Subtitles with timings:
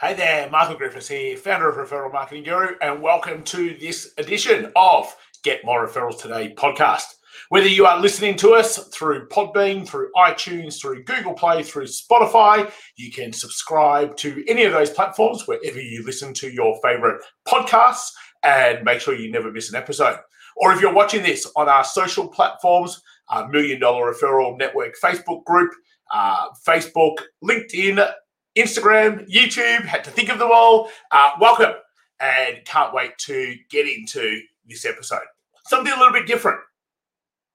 [0.00, 4.70] Hey there, Michael Griffiths here, founder of Referral Marketing Guru, and welcome to this edition
[4.76, 7.02] of Get More Referrals Today podcast.
[7.48, 12.70] Whether you are listening to us through Podbean, through iTunes, through Google Play, through Spotify,
[12.94, 18.12] you can subscribe to any of those platforms wherever you listen to your favorite podcasts
[18.44, 20.18] and make sure you never miss an episode.
[20.58, 25.42] Or if you're watching this on our social platforms, our Million Dollar Referral Network Facebook
[25.42, 25.72] group,
[26.14, 28.08] uh, Facebook, LinkedIn,
[28.58, 30.90] Instagram, YouTube, had to think of them all.
[31.12, 31.74] Uh, welcome
[32.20, 35.22] and can't wait to get into this episode.
[35.66, 36.58] Something a little bit different.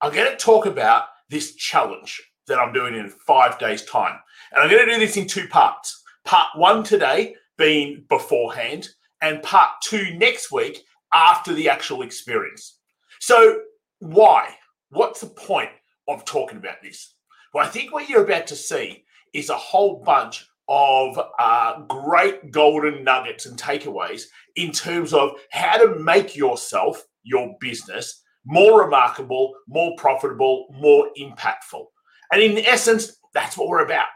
[0.01, 4.17] I'm going to talk about this challenge that I'm doing in five days' time.
[4.51, 6.01] And I'm going to do this in two parts.
[6.23, 8.89] Part one today being beforehand,
[9.21, 10.83] and part two next week
[11.13, 12.79] after the actual experience.
[13.19, 13.61] So,
[13.99, 14.55] why?
[14.89, 15.69] What's the point
[16.07, 17.13] of talking about this?
[17.53, 22.51] Well, I think what you're about to see is a whole bunch of uh, great
[22.51, 24.23] golden nuggets and takeaways
[24.55, 31.85] in terms of how to make yourself, your business, more remarkable, more profitable, more impactful.
[32.31, 34.07] And in essence, that's what we're about.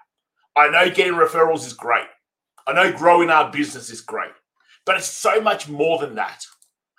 [0.55, 2.07] I know getting referrals is great.
[2.65, 4.31] I know growing our business is great,
[4.85, 6.43] but it's so much more than that.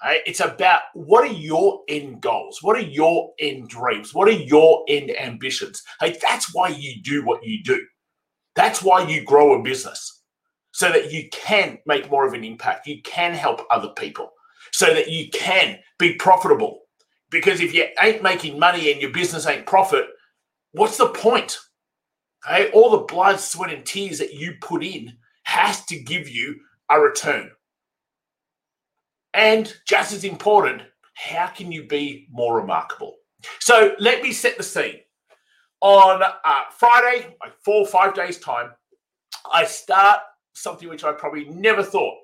[0.03, 0.21] Right?
[0.27, 2.61] It's about what are your end goals?
[2.63, 4.15] What are your end dreams?
[4.15, 5.83] What are your end ambitions?
[6.01, 7.85] Hey, that's why you do what you do.
[8.59, 10.25] That's why you grow a business
[10.73, 12.89] so that you can make more of an impact.
[12.89, 14.33] You can help other people
[14.73, 16.81] so that you can be profitable.
[17.31, 20.07] Because if you ain't making money and your business ain't profit,
[20.73, 21.57] what's the point?
[22.45, 26.57] Okay, all the blood, sweat, and tears that you put in has to give you
[26.91, 27.53] a return.
[29.35, 30.83] And just as important,
[31.15, 33.19] how can you be more remarkable?
[33.61, 34.99] So let me set the scene
[35.81, 38.71] on uh, Friday, like four or five days' time,
[39.53, 40.21] I start
[40.55, 42.15] something which I probably never thought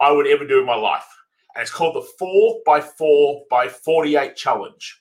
[0.00, 1.06] I would ever do in my life.
[1.54, 5.00] And it's called the 4 by 4 by 48 challenge.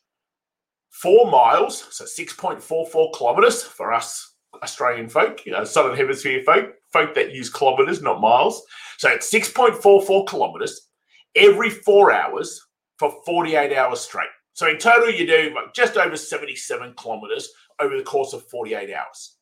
[0.89, 4.31] Four miles, so 6.44 kilometers for us
[4.61, 8.63] Australian folk, you know, Southern Hemisphere folk, folk that use kilometers, not miles.
[8.97, 10.89] So it's 6.44 kilometers
[11.35, 12.61] every four hours
[12.99, 14.29] for 48 hours straight.
[14.53, 19.37] So in total, you do just over 77 kilometers over the course of 48 hours.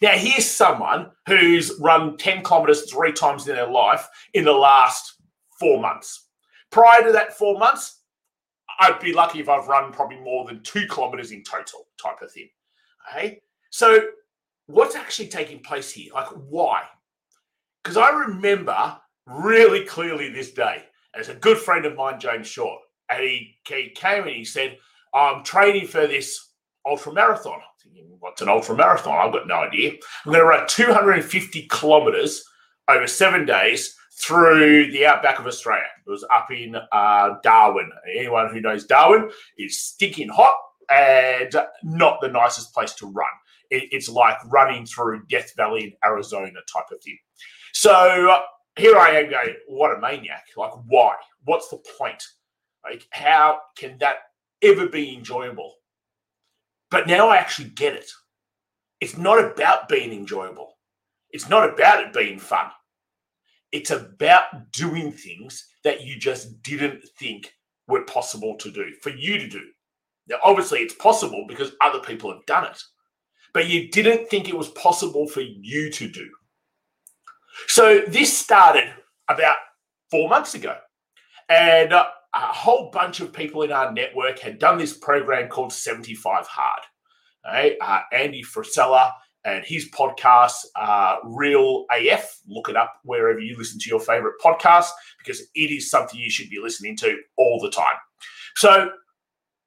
[0.00, 5.14] Now, here's someone who's run 10 kilometers three times in their life in the last
[5.60, 6.28] four months.
[6.70, 8.00] Prior to that four months,
[8.80, 12.32] I'd be lucky if I've run probably more than two kilometers in total, type of
[12.32, 12.48] thing.
[13.10, 13.40] Okay.
[13.70, 14.08] So,
[14.66, 16.12] what's actually taking place here?
[16.14, 16.84] Like, why?
[17.82, 20.84] Because I remember really clearly this day.
[21.14, 24.78] As a good friend of mine, James Short, and he, he came and he said,
[25.12, 26.50] I'm training for this
[26.86, 27.60] ultra marathon.
[27.82, 29.18] Thinking, what's an ultra marathon?
[29.18, 29.92] I've got no idea.
[30.24, 32.44] I'm going to run 250 kilometers
[32.88, 35.84] over seven days through the outback of Australia.
[36.06, 37.90] It was up in uh, Darwin.
[38.16, 40.56] Anyone who knows Darwin is stinking hot
[40.90, 43.26] and not the nicest place to run.
[43.70, 47.18] It, it's like running through Death Valley in Arizona type of thing.
[47.72, 47.90] So
[48.30, 48.40] uh,
[48.76, 50.44] here I am going, what a maniac.
[50.56, 51.14] Like, why?
[51.44, 52.22] What's the point?
[52.84, 54.16] Like, how can that
[54.62, 55.74] ever be enjoyable?
[56.90, 58.10] But now I actually get it.
[59.00, 60.76] It's not about being enjoyable.
[61.30, 62.70] It's not about it being fun.
[63.72, 67.52] It's about doing things that you just didn't think
[67.88, 69.62] were possible to do, for you to do.
[70.28, 72.80] Now, obviously, it's possible because other people have done it,
[73.52, 76.30] but you didn't think it was possible for you to do.
[77.66, 78.92] So, this started
[79.28, 79.56] about
[80.10, 80.76] four months ago.
[81.48, 85.72] And uh, a whole bunch of people in our network had done this program called
[85.72, 86.80] 75 Hard.
[87.44, 87.76] Right?
[87.80, 89.12] Uh, Andy Frisella
[89.44, 92.40] and his podcast, uh, Real AF.
[92.48, 96.30] Look it up wherever you listen to your favorite podcast because it is something you
[96.30, 97.96] should be listening to all the time.
[98.56, 98.90] So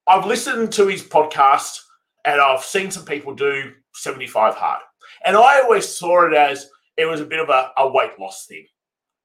[0.07, 1.79] I've listened to his podcast
[2.25, 4.81] and I've seen some people do 75 Hard.
[5.25, 8.45] And I always saw it as it was a bit of a, a weight loss
[8.45, 8.65] thing.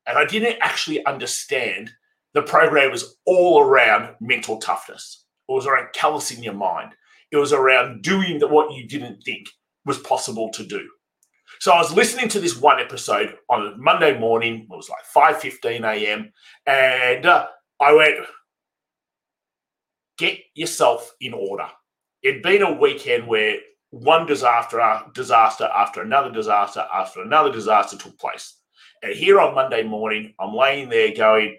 [0.06, 1.90] And I didn't actually understand
[2.34, 5.25] the program was all around mental toughness.
[5.49, 6.93] It was around callousing your mind.
[7.31, 9.49] It was around doing what you didn't think
[9.84, 10.88] was possible to do.
[11.61, 14.67] So I was listening to this one episode on Monday morning.
[14.70, 16.32] It was like 5.15 a.m.
[16.67, 17.46] And uh,
[17.81, 18.26] I went,
[20.19, 21.69] get yourself in order.
[22.23, 23.58] It'd been a weekend where
[23.90, 24.81] one disaster,
[25.14, 28.56] disaster after another disaster after another disaster took place.
[29.02, 31.58] And here on Monday morning, I'm laying there going, uh,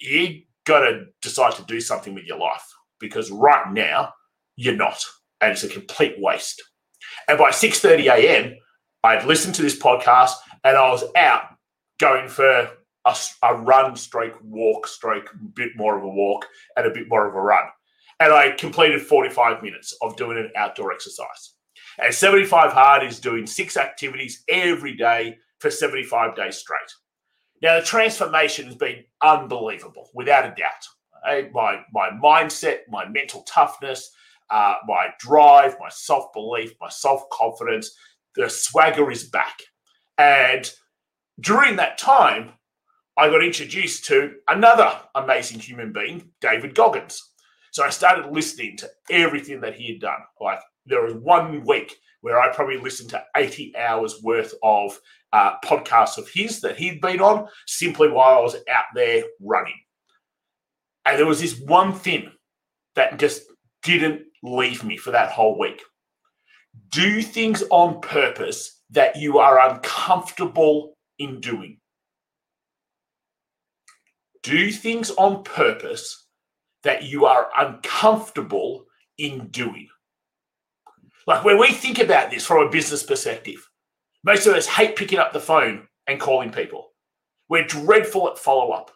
[0.00, 2.66] you got to decide to do something with your life
[2.98, 4.12] because right now
[4.56, 5.02] you're not,
[5.40, 6.62] and it's a complete waste.
[7.28, 8.56] And by 6:30 a.m.,
[9.02, 11.44] I'd listened to this podcast and I was out
[11.98, 12.70] going for
[13.06, 16.46] a, a run stroke walk stroke, a bit more of a walk
[16.76, 17.64] and a bit more of a run.
[18.20, 21.54] And I completed 45 minutes of doing an outdoor exercise.
[21.98, 26.78] And 75 Hard is doing six activities every day for 75 days straight.
[27.62, 31.50] Now, the transformation has been unbelievable, without a doubt.
[31.52, 34.10] My, my mindset, my mental toughness,
[34.48, 37.90] uh, my drive, my self belief, my self confidence,
[38.34, 39.58] the swagger is back.
[40.16, 40.70] And
[41.40, 42.52] during that time,
[43.16, 47.22] I got introduced to another amazing human being, David Goggins.
[47.70, 50.20] So I started listening to everything that he had done.
[50.40, 54.98] Like there was one week where I probably listened to 80 hours worth of
[55.32, 59.78] uh, podcasts of his that he'd been on simply while I was out there running.
[61.06, 62.30] And there was this one thing
[62.94, 63.42] that just
[63.82, 65.82] didn't leave me for that whole week.
[66.90, 71.78] Do things on purpose that you are uncomfortable in doing.
[74.42, 76.26] Do things on purpose
[76.82, 78.84] that you are uncomfortable
[79.18, 79.88] in doing.
[81.26, 83.68] Like when we think about this from a business perspective,
[84.24, 86.92] most of us hate picking up the phone and calling people.
[87.48, 88.90] We're dreadful at follow up.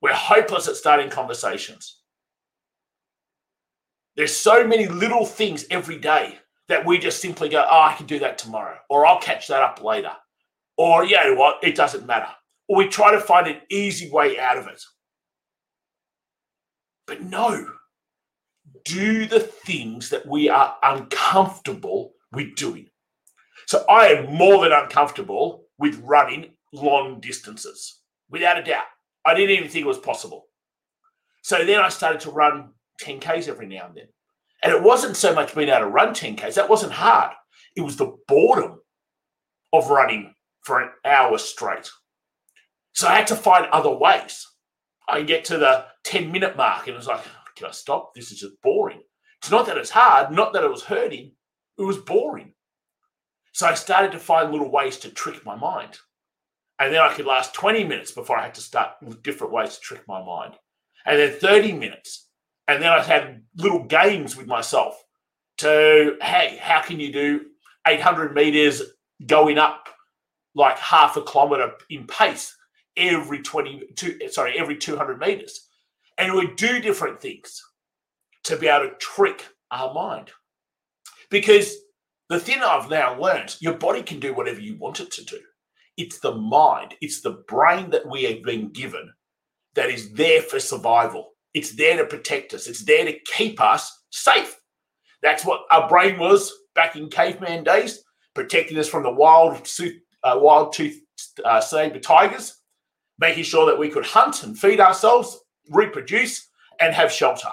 [0.00, 2.00] We're hopeless at starting conversations.
[4.16, 6.38] There's so many little things every day
[6.68, 9.62] that we just simply go, oh, I can do that tomorrow, or I'll catch that
[9.62, 10.12] up later,
[10.76, 12.28] or you know what, it doesn't matter.
[12.68, 14.82] Or we try to find an easy way out of it.
[17.06, 17.66] But no,
[18.88, 22.88] do the things that we are uncomfortable with doing.
[23.66, 28.00] So I am more than uncomfortable with running long distances,
[28.30, 28.84] without a doubt.
[29.26, 30.46] I didn't even think it was possible.
[31.42, 32.70] So then I started to run
[33.02, 34.08] 10Ks every now and then.
[34.62, 37.32] And it wasn't so much being able to run 10Ks, that wasn't hard.
[37.76, 38.80] It was the boredom
[39.72, 41.90] of running for an hour straight.
[42.94, 44.46] So I had to find other ways.
[45.08, 47.20] I get to the 10 minute mark and it was like,
[47.58, 48.14] can I stop?
[48.14, 49.02] This is just boring.
[49.40, 51.32] It's not that it's hard, not that it was hurting,
[51.78, 52.54] it was boring.
[53.52, 55.98] So I started to find little ways to trick my mind.
[56.78, 59.74] And then I could last 20 minutes before I had to start with different ways
[59.74, 60.54] to trick my mind.
[61.04, 62.28] And then 30 minutes.
[62.68, 65.02] And then I had little games with myself
[65.58, 67.46] to, hey, how can you do
[67.86, 68.82] 800 meters
[69.26, 69.88] going up
[70.54, 72.54] like half a kilometer in pace
[72.96, 75.67] every 20, two, sorry, every 200 meters?
[76.18, 77.62] And we do different things
[78.44, 80.30] to be able to trick our mind.
[81.30, 81.76] Because
[82.28, 85.38] the thing I've now learned, your body can do whatever you want it to do.
[85.96, 89.12] It's the mind, it's the brain that we have been given
[89.74, 91.30] that is there for survival.
[91.54, 94.56] It's there to protect us, it's there to keep us safe.
[95.22, 98.02] That's what our brain was back in caveman days,
[98.34, 99.68] protecting us from the wild,
[100.22, 101.00] uh, wild tooth
[101.44, 102.56] uh, saber tigers,
[103.18, 105.38] making sure that we could hunt and feed ourselves
[105.68, 106.48] reproduce,
[106.80, 107.50] and have shelter.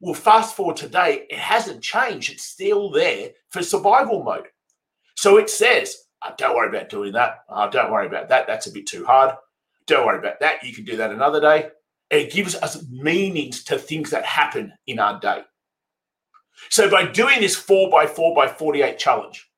[0.00, 2.32] Well, fast forward today, it hasn't changed.
[2.32, 4.46] It's still there for survival mode.
[5.16, 7.44] So it says, oh, don't worry about doing that.
[7.48, 8.46] Oh, don't worry about that.
[8.46, 9.34] That's a bit too hard.
[9.86, 10.62] Don't worry about that.
[10.64, 11.70] You can do that another day.
[12.10, 15.42] it gives us meanings to things that happen in our day.
[16.70, 19.48] So by doing this 4 by 4 by 48 challenge,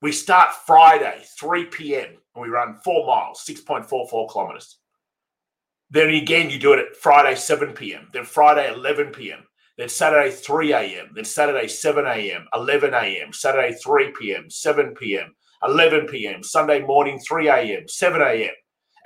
[0.00, 4.78] we start Friday, 3 p.m., and we run four miles, 6.44 kilometers.
[5.92, 9.44] Then again, you do it at Friday, 7 p.m., then Friday, 11 p.m.,
[9.76, 15.34] then Saturday, 3 a.m., then Saturday, 7 a.m., 11 a.m., Saturday, 3 p.m., 7 p.m.,
[15.62, 18.54] 11 p.m., Sunday morning, 3 a.m., 7 a.m.,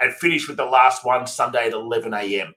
[0.00, 2.54] and finish with the last one Sunday at 11 a.m.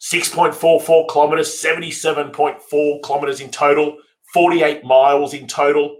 [0.00, 3.98] 6.44 kilometers, 77.4 kilometers in total,
[4.32, 5.98] 48 miles in total.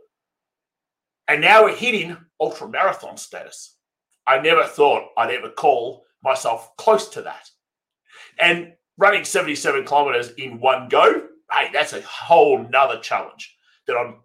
[1.29, 3.77] And now we're hitting ultra marathon status.
[4.27, 7.49] I never thought I'd ever call myself close to that.
[8.41, 13.55] And running 77 kilometers in one go, hey, that's a whole nother challenge
[13.87, 14.17] that I'm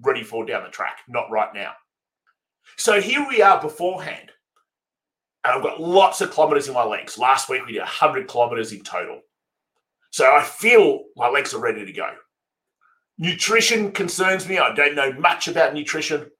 [0.00, 1.72] ready for down the track, not right now.
[2.76, 4.30] So here we are beforehand.
[5.44, 7.18] And I've got lots of kilometers in my legs.
[7.18, 9.20] Last week we did 100 kilometers in total.
[10.10, 12.10] So I feel my legs are ready to go.
[13.18, 14.58] Nutrition concerns me.
[14.58, 16.30] I don't know much about nutrition,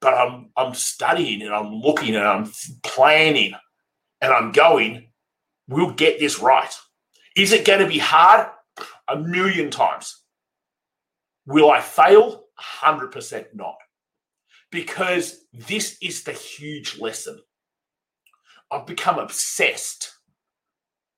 [0.00, 2.52] but I'm I'm studying and I'm looking and I'm
[2.82, 3.54] planning
[4.20, 5.08] and I'm going,
[5.68, 6.72] we'll get this right.
[7.36, 8.48] Is it going to be hard?
[9.08, 10.22] A million times.
[11.46, 12.44] Will I fail?
[12.82, 13.76] 100% not.
[14.70, 17.40] Because this is the huge lesson.
[18.70, 20.12] I've become obsessed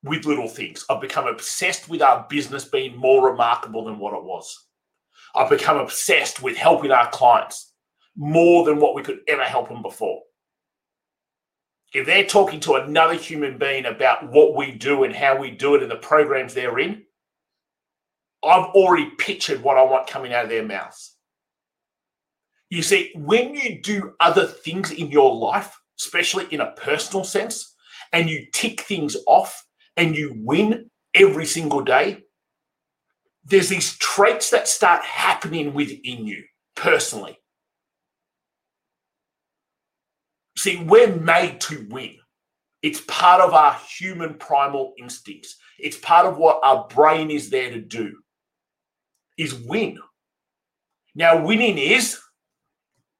[0.02, 0.84] with little things.
[0.88, 4.68] I've become obsessed with our business being more remarkable than what it was.
[5.34, 7.72] I've become obsessed with helping our clients
[8.16, 10.20] more than what we could ever help them before.
[11.92, 15.74] If they're talking to another human being about what we do and how we do
[15.74, 17.02] it and the programs they're in,
[18.42, 21.16] I've already pictured what I want coming out of their mouths.
[22.70, 27.74] You see, when you do other things in your life, especially in a personal sense,
[28.12, 29.64] and you tick things off
[29.96, 32.22] and you win every single day,
[33.44, 36.42] there's these traits that start happening within you
[36.74, 37.38] personally.
[40.56, 42.16] See, we're made to win.
[42.82, 45.56] It's part of our human primal instincts.
[45.78, 48.12] It's part of what our brain is there to do.
[49.38, 49.98] Is win.
[51.14, 52.18] Now, winning is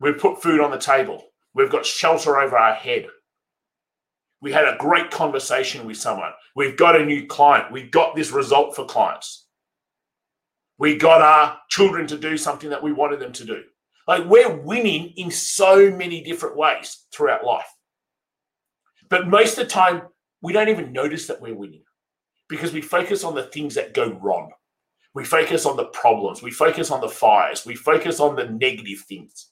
[0.01, 1.23] we've put food on the table.
[1.55, 3.07] We've got shelter over our head.
[4.41, 6.33] We had a great conversation with someone.
[6.57, 7.71] We've got a new client.
[7.71, 9.47] We've got this result for clients.
[10.79, 13.63] We got our children to do something that we wanted them to do.
[14.07, 17.69] Like we're winning in so many different ways throughout life.
[19.09, 20.03] But most of the time,
[20.41, 21.85] we don't even notice that we're winning
[22.49, 24.51] because we focus on the things that go wrong.
[25.15, 26.43] We focus on the problems.
[26.43, 27.67] We focus on the fires.
[27.67, 29.49] We focus on the negative things.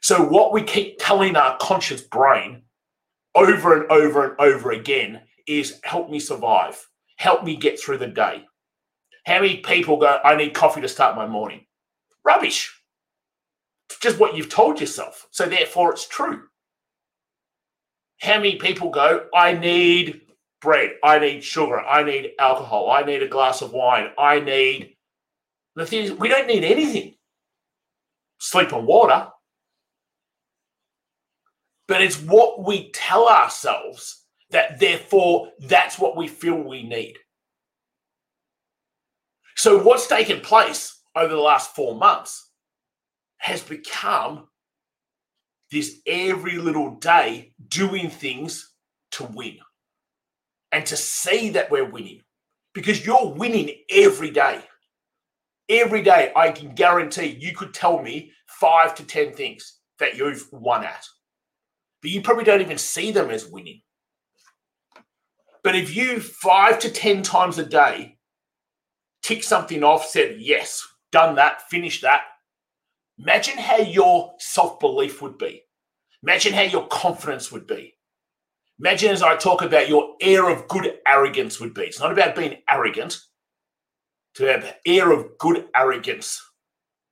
[0.00, 2.62] So, what we keep telling our conscious brain
[3.34, 6.82] over and over and over again is help me survive,
[7.16, 8.44] help me get through the day.
[9.26, 11.66] How many people go, I need coffee to start my morning?
[12.24, 12.77] Rubbish
[14.00, 15.26] just what you've told yourself.
[15.30, 16.42] So therefore, it's true.
[18.20, 20.22] How many people go, I need
[20.60, 24.96] bread, I need sugar, I need alcohol, I need a glass of wine, I need.
[25.76, 27.14] The thing is, we don't need anything.
[28.40, 29.28] Sleep and water.
[31.86, 37.16] But it's what we tell ourselves that therefore that's what we feel we need.
[39.56, 42.47] So, what's taken place over the last four months
[43.38, 44.46] has become
[45.70, 48.72] this every little day doing things
[49.12, 49.58] to win
[50.72, 52.22] and to see that we're winning
[52.74, 54.60] because you're winning every day.
[55.68, 60.48] Every day, I can guarantee you could tell me five to 10 things that you've
[60.50, 61.04] won at,
[62.00, 63.82] but you probably don't even see them as winning.
[65.62, 68.16] But if you five to 10 times a day
[69.22, 72.22] tick something off, said, yes, done that, finished that,
[73.18, 75.62] Imagine how your self belief would be.
[76.22, 77.94] Imagine how your confidence would be.
[78.78, 81.82] Imagine as I talk about your air of good arrogance would be.
[81.82, 83.18] It's not about being arrogant,
[84.34, 86.40] to have air of good arrogance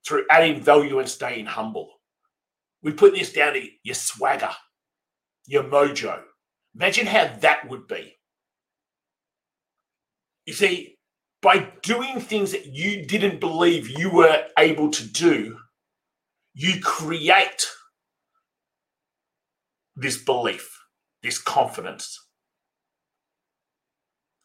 [0.07, 1.91] through adding value and staying humble.
[2.83, 4.53] We put this down to your swagger,
[5.47, 6.23] your mojo.
[6.77, 8.15] Imagine how that would be.
[10.45, 10.99] You see,
[11.43, 15.59] by doing things that you didn't believe you were able to do,
[16.59, 17.69] you create
[19.95, 20.83] this belief,
[21.23, 22.19] this confidence.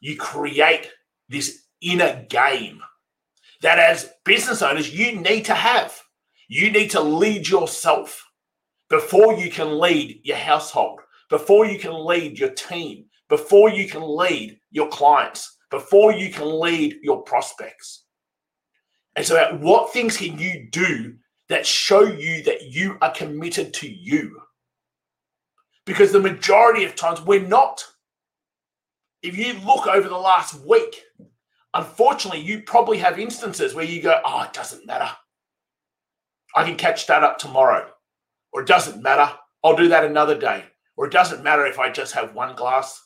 [0.00, 0.90] You create
[1.30, 2.82] this inner game
[3.62, 5.98] that, as business owners, you need to have.
[6.48, 8.22] You need to lead yourself
[8.90, 11.00] before you can lead your household,
[11.30, 16.60] before you can lead your team, before you can lead your clients, before you can
[16.60, 18.04] lead your prospects.
[19.16, 21.14] And so, what things can you do
[21.52, 24.40] that show you that you are committed to you.
[25.84, 27.84] Because the majority of times we're not.
[29.22, 31.02] If you look over the last week,
[31.74, 35.10] unfortunately, you probably have instances where you go, oh, it doesn't matter.
[36.56, 37.90] I can catch that up tomorrow.
[38.52, 39.30] Or it doesn't matter.
[39.62, 40.64] I'll do that another day.
[40.96, 43.02] Or it doesn't matter if I just have one glass.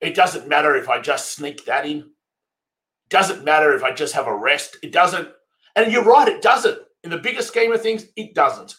[0.00, 1.98] It doesn't matter if I just sneak that in.
[1.98, 4.76] It doesn't matter if I just have a rest.
[4.82, 5.28] It doesn't.
[5.74, 6.78] And you're right, it doesn't.
[7.04, 8.76] In the bigger scheme of things, it doesn't.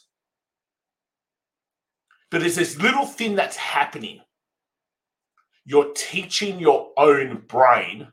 [2.32, 4.20] But there's this little thing that's happening.
[5.64, 8.08] You're teaching your own brain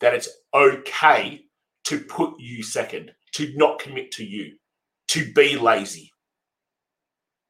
[0.00, 1.46] that it's okay
[1.84, 4.52] to put you second, to not commit to you,
[5.08, 6.12] to be lazy.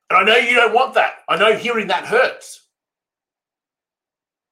[0.08, 1.14] And I know you don't want that.
[1.28, 2.68] I know hearing that hurts.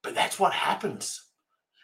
[0.02, 1.23] But that's what happens.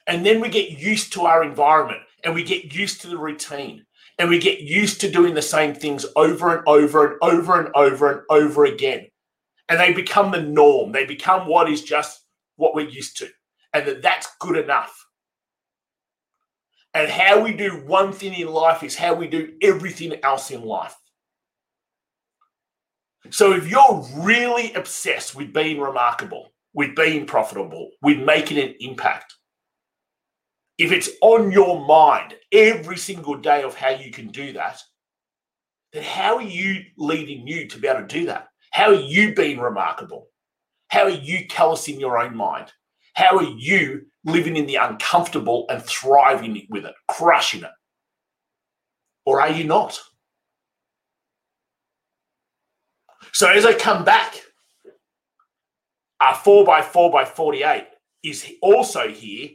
[0.08, 3.84] And then we get used to our environment and we get used to the routine
[4.18, 7.74] and we get used to doing the same things over and over and over and
[7.74, 9.06] over and over again.
[9.68, 10.92] And they become the norm.
[10.92, 12.24] They become what is just
[12.56, 13.28] what we're used to,
[13.72, 15.06] and that that's good enough.
[16.94, 20.62] And how we do one thing in life is how we do everything else in
[20.62, 20.96] life.
[23.30, 29.34] So if you're really obsessed with being remarkable, with being profitable, with making an impact,
[30.78, 34.80] if it's on your mind every single day of how you can do that,
[35.92, 38.48] then how are you leading you to be able to do that?
[38.72, 40.28] How are you being remarkable?
[40.88, 42.72] How are you callous in your own mind?
[43.14, 47.70] How are you living in the uncomfortable and thriving with it, crushing it?
[49.26, 50.00] Or are you not?
[53.32, 54.34] So as I come back,
[56.20, 57.86] our 4 by 4 by 48
[58.22, 59.50] is also here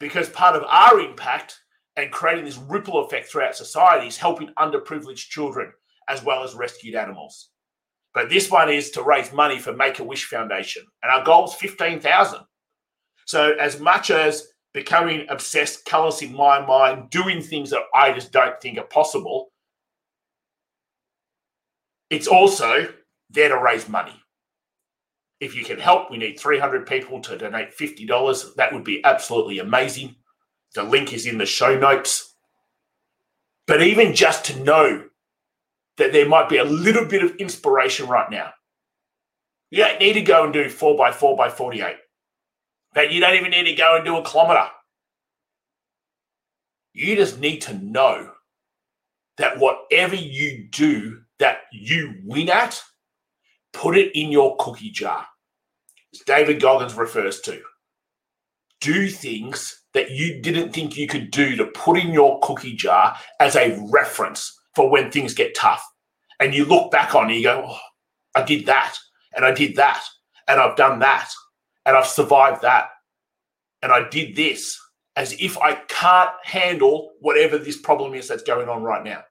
[0.00, 1.58] because part of our impact
[1.96, 5.72] and creating this ripple effect throughout society is helping underprivileged children
[6.08, 7.50] as well as rescued animals.
[8.14, 11.46] But this one is to raise money for Make a Wish Foundation, and our goal
[11.46, 12.40] is fifteen thousand.
[13.26, 18.32] So as much as becoming obsessed, callous in my mind, doing things that I just
[18.32, 19.48] don't think are possible,
[22.08, 22.88] it's also
[23.30, 24.14] there to raise money.
[25.40, 28.54] If you can help, we need 300 people to donate $50.
[28.54, 30.16] That would be absolutely amazing.
[30.74, 32.34] The link is in the show notes.
[33.66, 35.04] But even just to know
[35.98, 38.50] that there might be a little bit of inspiration right now.
[39.70, 41.96] You don't need to go and do 4 by 4 by 48
[42.94, 44.68] But you don't even need to go and do a kilometer.
[46.92, 48.30] You just need to know
[49.38, 52.82] that whatever you do that you win at,
[53.76, 55.26] put it in your cookie jar.
[56.12, 57.60] As David Goggins refers to.
[58.80, 63.16] Do things that you didn't think you could do to put in your cookie jar
[63.38, 65.84] as a reference for when things get tough.
[66.40, 67.78] And you look back on it, you go, oh,
[68.34, 68.96] I did that,
[69.34, 70.02] and I did that,
[70.48, 71.30] and I've done that,
[71.86, 72.88] and I've survived that,
[73.82, 74.78] and I did this,
[75.16, 79.22] as if I can't handle whatever this problem is that's going on right now.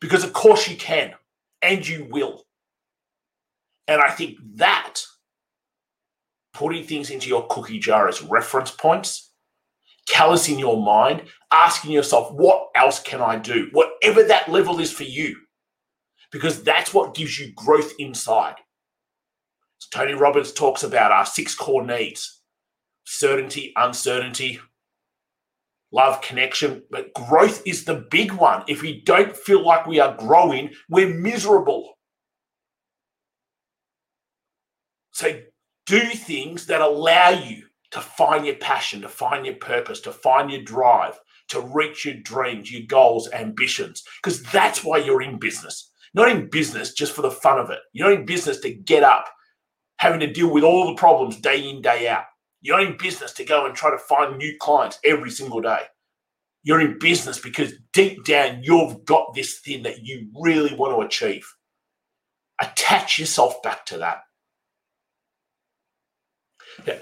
[0.00, 1.14] Because of course you can,
[1.62, 2.44] and you will.
[3.88, 5.00] And I think that
[6.52, 9.30] putting things into your cookie jar as reference points
[10.08, 11.22] callous in your mind,
[11.52, 13.68] asking yourself, what else can I do?
[13.72, 15.36] Whatever that level is for you,
[16.30, 18.56] because that's what gives you growth inside.
[19.78, 22.40] So Tony Robbins talks about our six core needs
[23.04, 24.60] certainty, uncertainty,
[25.92, 26.82] love, connection.
[26.90, 28.62] But growth is the big one.
[28.68, 31.98] If we don't feel like we are growing, we're miserable.
[35.22, 35.40] So
[35.86, 40.50] do things that allow you to find your passion, to find your purpose, to find
[40.50, 41.16] your drive,
[41.50, 45.92] to reach your dreams, your goals, ambitions, because that's why you're in business.
[46.12, 47.78] Not in business just for the fun of it.
[47.92, 49.26] You're not in business to get up,
[49.98, 52.24] having to deal with all the problems day in, day out.
[52.60, 55.82] You're in business to go and try to find new clients every single day.
[56.64, 61.06] You're in business because deep down you've got this thing that you really want to
[61.06, 61.46] achieve.
[62.60, 64.22] Attach yourself back to that.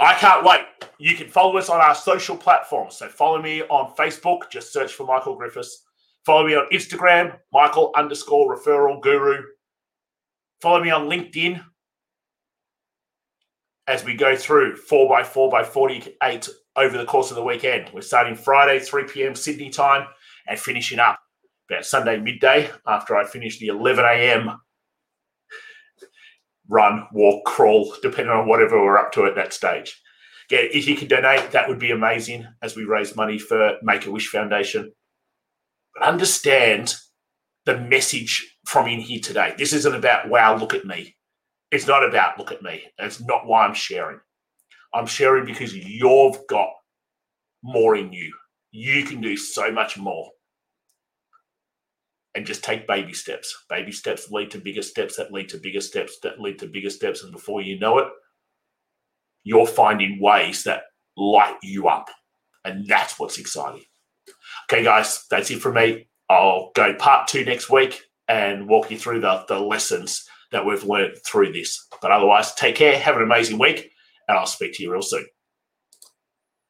[0.01, 0.61] I can't wait.
[0.99, 2.97] You can follow us on our social platforms.
[2.97, 5.85] So follow me on Facebook, just search for Michael Griffiths.
[6.27, 9.43] Follow me on Instagram, Michael underscore referral guru.
[10.61, 11.65] Follow me on LinkedIn
[13.87, 17.91] as we go through 4x4 by 48 over the course of the weekend.
[17.95, 19.35] We're starting Friday, 3 p.m.
[19.35, 20.07] Sydney time,
[20.47, 21.19] and finishing up
[21.71, 24.61] about Sunday midday after I finish the 11 a.m
[26.71, 30.01] run, walk, crawl, depending on whatever we're up to at that stage.
[30.51, 34.07] Yeah, if you could donate, that would be amazing as we raise money for Make
[34.07, 34.93] a Wish Foundation.
[35.95, 36.95] But understand
[37.67, 39.55] the message from in here today.
[39.59, 41.17] This isn't about, wow, look at me.
[41.71, 42.85] It's not about, look at me.
[42.99, 44.21] It's not why I'm sharing.
[44.95, 46.71] I'm sharing because you've got
[47.63, 48.33] more in you.
[48.73, 50.31] You can do so much more
[52.35, 53.65] and just take baby steps.
[53.69, 56.91] Baby steps lead to bigger steps that lead to bigger steps that lead to bigger
[56.91, 57.23] steps.
[57.23, 58.09] And before you know it,
[59.43, 60.85] you're finding ways that
[61.17, 62.09] light you up.
[62.65, 63.85] And that's what's exciting.
[64.71, 66.09] Okay, guys, that's it from me.
[66.29, 70.85] I'll go part two next week and walk you through the, the lessons that we've
[70.85, 71.89] learned through this.
[72.01, 73.91] But otherwise, take care, have an amazing week,
[74.29, 75.27] and I'll speak to you real soon.